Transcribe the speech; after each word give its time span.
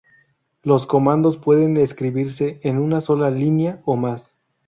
Los 0.63 0.87
comandos 0.87 1.37
pueden 1.37 1.77
escribirse 1.77 2.59
en 2.63 2.79
una 2.79 3.01
sola 3.01 3.29
línea, 3.29 3.83
o 3.85 3.95
más. 3.97 4.33